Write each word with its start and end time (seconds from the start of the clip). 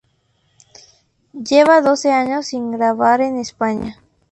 Llevaba 1.31 1.81
doce 1.87 2.11
años 2.11 2.47
sin 2.47 2.71
grabar 2.71 3.21
en 3.21 3.37
España. 3.37 4.01